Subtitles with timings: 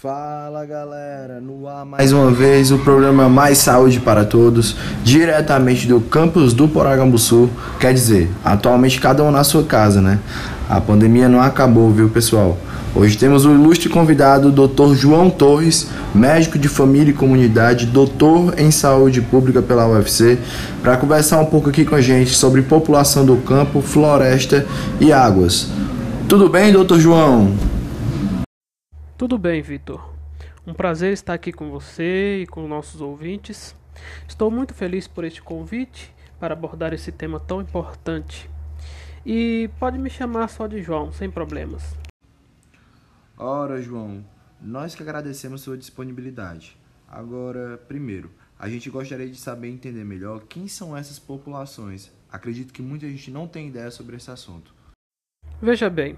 [0.00, 6.00] Fala galera, no ar mais uma vez o programa Mais Saúde para Todos, diretamente do
[6.00, 7.50] campus do Poragambuçu.
[7.80, 10.20] Quer dizer, atualmente cada um na sua casa, né?
[10.70, 12.56] A pandemia não acabou, viu pessoal?
[12.94, 14.94] Hoje temos o ilustre convidado, Dr.
[14.94, 20.38] João Torres, médico de família e comunidade, doutor em saúde pública pela UFC,
[20.80, 24.64] para conversar um pouco aqui com a gente sobre população do campo, floresta
[25.00, 25.66] e águas.
[26.28, 27.52] Tudo bem, doutor João?
[29.18, 30.14] Tudo bem, Vitor.
[30.64, 33.74] Um prazer estar aqui com você e com nossos ouvintes.
[34.28, 38.48] Estou muito feliz por este convite para abordar esse tema tão importante.
[39.26, 41.96] E pode me chamar só de João, sem problemas.
[43.36, 44.24] Ora, João,
[44.62, 46.78] nós que agradecemos sua disponibilidade.
[47.08, 52.12] Agora, primeiro, a gente gostaria de saber entender melhor quem são essas populações.
[52.30, 54.72] Acredito que muita gente não tem ideia sobre esse assunto.
[55.60, 56.16] Veja bem,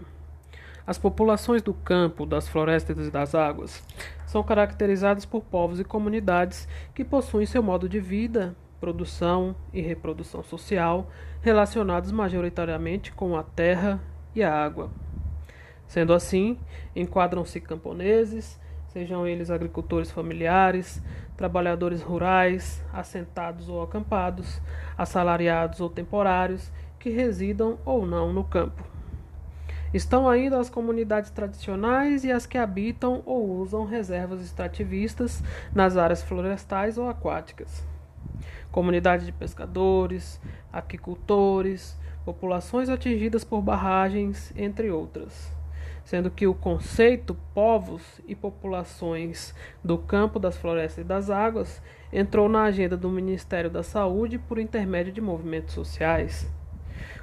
[0.91, 3.81] as populações do campo, das florestas e das águas
[4.27, 10.43] são caracterizadas por povos e comunidades que possuem seu modo de vida, produção e reprodução
[10.43, 11.09] social
[11.41, 14.01] relacionados majoritariamente com a terra
[14.35, 14.91] e a água.
[15.87, 16.59] Sendo assim,
[16.97, 21.01] enquadram-se camponeses, sejam eles agricultores familiares,
[21.37, 24.61] trabalhadores rurais, assentados ou acampados,
[24.99, 28.90] assalariados ou temporários, que residam ou não no campo.
[29.93, 35.43] Estão ainda as comunidades tradicionais e as que habitam ou usam reservas extrativistas
[35.75, 37.85] nas áreas florestais ou aquáticas.
[38.71, 40.41] Comunidades de pescadores,
[40.73, 45.51] aquicultores, populações atingidas por barragens, entre outras.
[46.05, 49.53] Sendo que o conceito povos e populações
[49.83, 54.61] do campo, das florestas e das águas entrou na agenda do Ministério da Saúde por
[54.61, 56.49] intermédio de movimentos sociais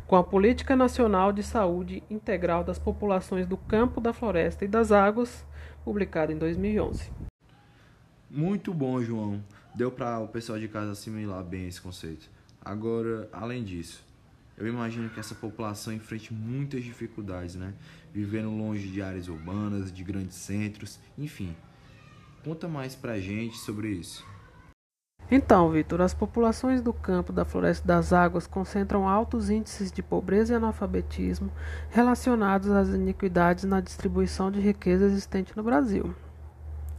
[0.07, 4.91] com a Política Nacional de Saúde Integral das Populações do Campo, da Floresta e das
[4.93, 5.45] Águas,
[5.83, 7.11] publicada em 2011.
[8.31, 9.43] Muito bom, João.
[9.75, 12.29] Deu para o pessoal de casa assimilar bem esse conceito.
[12.63, 14.03] Agora, além disso,
[14.57, 17.73] eu imagino que essa população enfrente muitas dificuldades, né?
[18.13, 21.55] Vivendo longe de áreas urbanas, de grandes centros, enfim.
[22.45, 24.25] Conta mais pra gente sobre isso.
[25.29, 30.53] Então, Vitor, as populações do campo, da floresta das águas concentram altos índices de pobreza
[30.53, 31.51] e analfabetismo
[31.89, 36.15] relacionados às iniquidades na distribuição de riqueza existente no Brasil.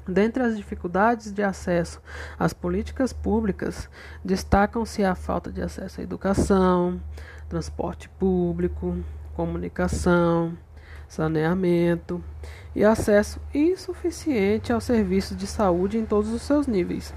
[0.07, 2.03] Dentre as dificuldades de acesso
[2.39, 3.89] às políticas públicas,
[4.23, 7.01] destacam-se a falta de acesso à educação,
[7.49, 8.95] transporte público,
[9.35, 10.53] comunicação,
[11.09, 12.23] saneamento
[12.75, 17.15] e acesso insuficiente aos serviços de saúde em todos os seus níveis.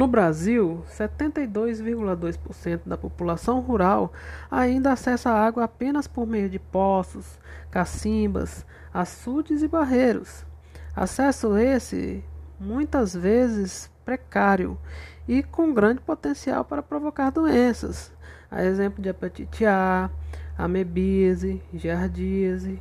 [0.00, 4.10] No Brasil, 72,2% da população rural
[4.50, 7.38] ainda acessa a água apenas por meio de poços,
[7.70, 10.46] cacimbas, açudes e barreiros.
[10.96, 12.24] Acesso esse
[12.58, 14.78] muitas vezes precário
[15.28, 18.10] e com grande potencial para provocar doenças,
[18.50, 20.08] a exemplo de hepatite A,
[20.56, 22.80] amebíase, giardíase.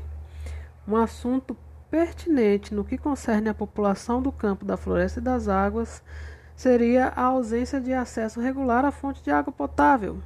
[0.88, 1.54] Um assunto
[1.92, 6.02] pertinente no que concerne a população do campo da floresta e das águas
[6.60, 10.18] seria a ausência de acesso regular à fonte de água potável,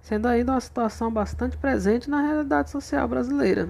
[0.00, 3.68] sendo ainda uma situação bastante presente na realidade social brasileira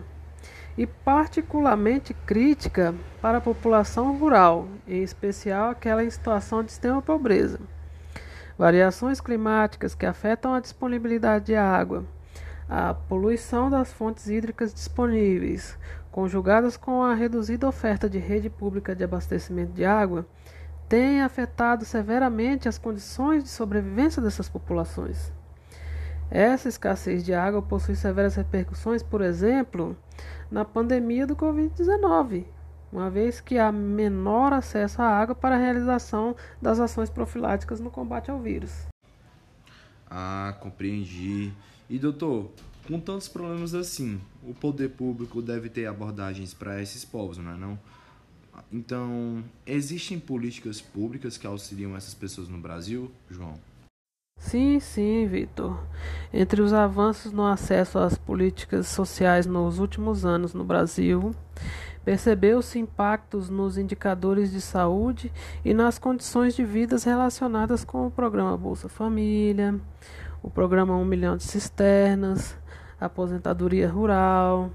[0.76, 7.58] e particularmente crítica para a população rural, em especial aquela em situação de extrema pobreza.
[8.58, 12.04] Variações climáticas que afetam a disponibilidade de água,
[12.68, 15.78] a poluição das fontes hídricas disponíveis,
[16.12, 20.26] conjugadas com a reduzida oferta de rede pública de abastecimento de água,
[20.88, 25.32] tem afetado severamente as condições de sobrevivência dessas populações.
[26.30, 29.96] Essa escassez de água possui severas repercussões, por exemplo,
[30.50, 32.44] na pandemia do Covid-19,
[32.92, 37.90] uma vez que há menor acesso à água para a realização das ações profiláticas no
[37.90, 38.86] combate ao vírus.
[40.08, 41.52] Ah, compreendi.
[41.88, 42.50] E doutor,
[42.86, 47.56] com tantos problemas assim, o poder público deve ter abordagens para esses povos, não é
[47.56, 47.78] não?
[48.72, 53.54] Então, existem políticas públicas que auxiliam essas pessoas no Brasil, João?
[54.38, 55.82] Sim, sim, Vitor.
[56.32, 61.34] Entre os avanços no acesso às políticas sociais nos últimos anos no Brasil,
[62.04, 65.32] percebeu-se impactos nos indicadores de saúde
[65.64, 69.74] e nas condições de vida relacionadas com o programa Bolsa Família,
[70.42, 72.56] o programa 1 milhão de cisternas,
[73.00, 74.70] aposentadoria rural,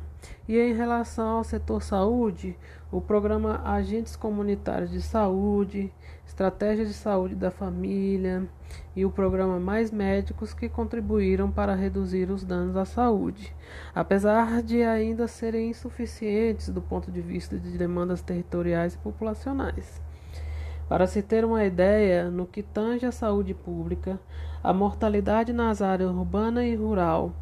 [0.47, 2.57] E em relação ao setor saúde,
[2.91, 5.91] o programa Agentes Comunitários de Saúde,
[6.25, 8.47] Estratégia de Saúde da Família
[8.95, 13.56] e o programa Mais Médicos que contribuíram para reduzir os danos à saúde,
[13.95, 20.01] apesar de ainda serem insuficientes do ponto de vista de demandas territoriais e populacionais.
[20.89, 24.19] Para se ter uma ideia, no que tange à saúde pública,
[24.63, 27.33] a mortalidade nas áreas urbana e rural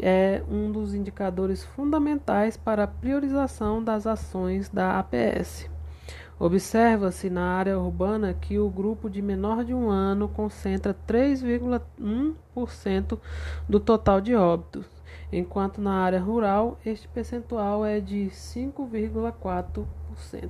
[0.00, 5.68] é um dos indicadores fundamentais para a priorização das ações da APS.
[6.38, 13.18] Observa-se na área urbana que o grupo de menor de um ano concentra 3,1%
[13.68, 14.86] do total de óbitos,
[15.32, 20.48] enquanto na área rural este percentual é de 5,4%.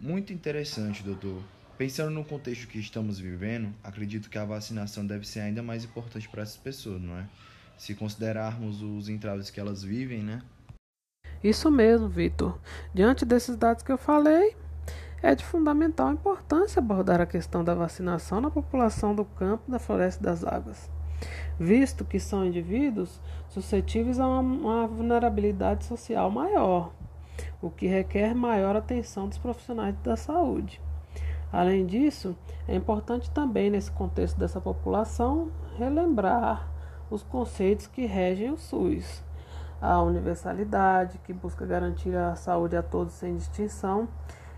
[0.00, 1.42] Muito interessante, doutor.
[1.82, 6.28] Pensando no contexto que estamos vivendo, acredito que a vacinação deve ser ainda mais importante
[6.28, 7.26] para essas pessoas, não é?
[7.76, 10.42] Se considerarmos os entraves que elas vivem, né?
[11.42, 12.56] Isso mesmo, Vitor.
[12.94, 14.54] Diante desses dados que eu falei,
[15.20, 20.22] é de fundamental importância abordar a questão da vacinação na população do campo da floresta
[20.22, 20.88] das águas,
[21.58, 26.94] visto que são indivíduos suscetíveis a uma, uma vulnerabilidade social maior
[27.60, 30.80] o que requer maior atenção dos profissionais da saúde.
[31.52, 32.34] Além disso,
[32.66, 36.66] é importante também, nesse contexto dessa população, relembrar
[37.10, 39.22] os conceitos que regem o SUS.
[39.80, 44.08] A universalidade, que busca garantir a saúde a todos sem distinção,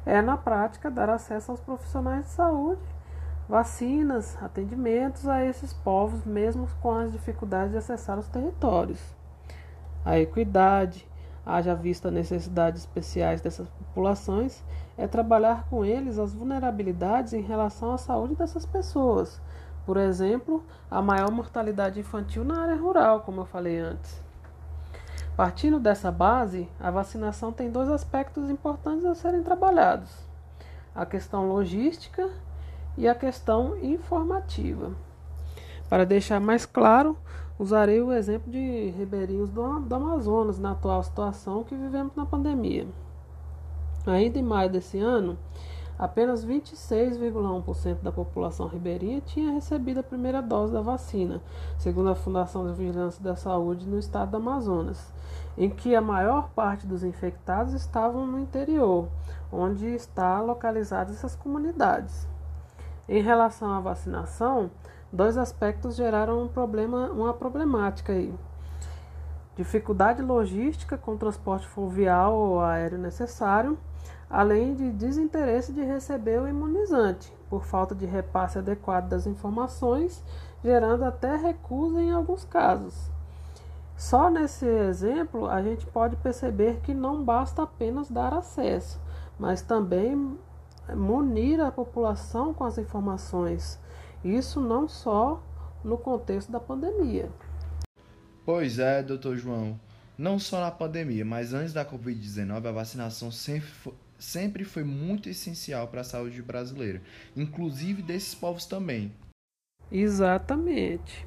[0.06, 2.82] é, na prática, dar acesso aos profissionais de saúde,
[3.49, 9.00] vacinas, atendimentos a esses povos, mesmo com as dificuldades de acessar os territórios.
[10.05, 11.08] A equidade,
[11.44, 14.62] haja vista necessidades especiais dessas populações,
[14.96, 19.41] é trabalhar com eles as vulnerabilidades em relação à saúde dessas pessoas.
[19.85, 24.23] Por exemplo, a maior mortalidade infantil na área rural, como eu falei antes.
[25.37, 30.11] Partindo dessa base, a vacinação tem dois aspectos importantes a serem trabalhados:
[30.94, 32.31] a questão logística
[32.97, 34.93] e a questão informativa.
[35.88, 37.19] Para deixar mais claro,
[37.56, 42.85] Usarei o exemplo de ribeirinhos do, do Amazonas na atual situação que vivemos na pandemia.
[44.05, 45.39] Ainda em maio desse ano,
[45.97, 51.41] apenas 26,1% da população ribeirinha tinha recebido a primeira dose da vacina,
[51.79, 55.15] segundo a Fundação de Vigilância da Saúde no estado do Amazonas,
[55.57, 59.09] em que a maior parte dos infectados estavam no interior,
[59.53, 62.27] onde está localizadas essas comunidades.
[63.09, 64.71] Em relação à vacinação,
[65.14, 68.34] dois aspectos geraram um problema, uma problemática aí.
[69.56, 73.78] Dificuldade logística com transporte fluvial ou aéreo necessário,
[74.28, 80.20] além de desinteresse de receber o imunizante, por falta de repasse adequado das informações,
[80.64, 83.08] gerando até recusa em alguns casos.
[83.96, 89.00] Só nesse exemplo a gente pode perceber que não basta apenas dar acesso,
[89.38, 90.37] mas também
[90.93, 93.78] munir a população com as informações
[94.25, 95.43] isso não só
[95.85, 97.31] no contexto da pandemia.
[98.44, 99.79] Pois é, doutor João.
[100.17, 105.29] Não só na pandemia, mas antes da Covid-19, a vacinação sempre foi, sempre foi muito
[105.29, 107.03] essencial para a saúde brasileira,
[107.37, 109.12] inclusive desses povos também.
[109.91, 111.26] Exatamente.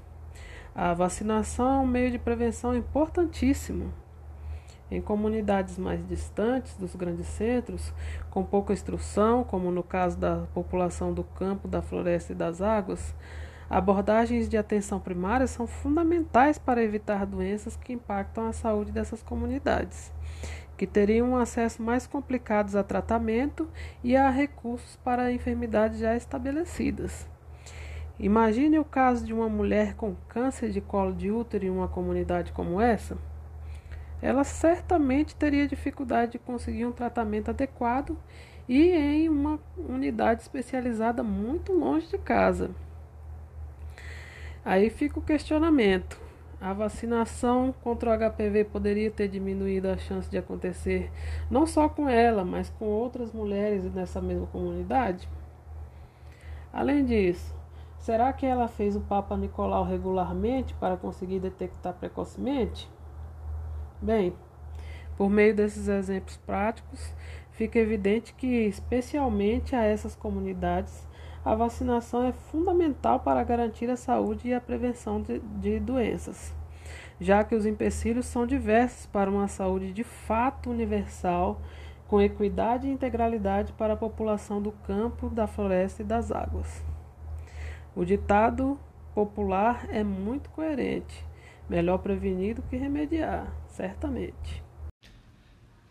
[0.73, 3.93] A vacinação é um meio de prevenção importantíssimo.
[4.89, 7.93] Em comunidades mais distantes dos grandes centros,
[8.29, 13.13] com pouca instrução, como no caso da população do campo, da floresta e das águas,
[13.69, 20.13] abordagens de atenção primária são fundamentais para evitar doenças que impactam a saúde dessas comunidades,
[20.77, 23.67] que teriam um acesso mais complicados a tratamento
[24.01, 27.27] e a recursos para enfermidades já estabelecidas.
[28.17, 32.53] Imagine o caso de uma mulher com câncer de colo de útero em uma comunidade
[32.53, 33.17] como essa
[34.21, 38.17] ela certamente teria dificuldade de conseguir um tratamento adequado
[38.67, 42.71] e em uma unidade especializada muito longe de casa.
[44.65, 46.19] Aí fica o questionamento:
[46.59, 51.11] a vacinação contra o HPV poderia ter diminuído a chance de acontecer
[51.49, 55.29] não só com ela, mas com outras mulheres nessa mesma comunidade?
[56.73, 57.55] Além disso,
[57.99, 62.89] será que ela fez o Papa Nicolau regularmente para conseguir detectar precocemente?
[64.01, 64.33] Bem,
[65.17, 67.13] por meio desses exemplos práticos,
[67.51, 71.07] fica evidente que, especialmente a essas comunidades,
[71.43, 76.53] a vacinação é fundamental para garantir a saúde e a prevenção de, de doenças,
[77.19, 81.59] já que os empecilhos são diversos para uma saúde de fato universal,
[82.07, 86.83] com equidade e integralidade para a população do campo, da floresta e das águas.
[87.95, 88.79] O ditado
[89.15, 91.25] popular é muito coerente:
[91.69, 94.63] melhor prevenir do que remediar Certamente.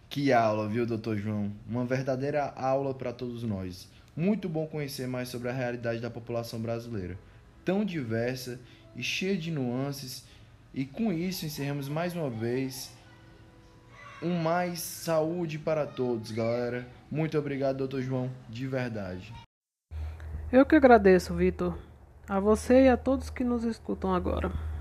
[0.08, 1.52] Que aula, viu, doutor João?
[1.68, 3.88] Uma verdadeira aula para todos nós.
[4.16, 7.18] Muito bom conhecer mais sobre a realidade da população brasileira,
[7.64, 8.58] tão diversa
[8.96, 10.26] e cheia de nuances.
[10.72, 12.90] E com isso encerramos mais uma vez
[14.22, 16.88] um mais saúde para todos, galera.
[17.10, 19.32] Muito obrigado, doutor João, de verdade.
[20.50, 21.76] Eu que agradeço, Vitor.
[22.28, 24.75] A você e a todos que nos escutam agora.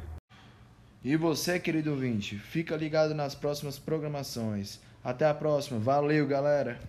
[1.05, 4.79] E você, querido ouvinte, fica ligado nas próximas programações.
[5.03, 5.79] Até a próxima.
[5.79, 6.79] Valeu, galera!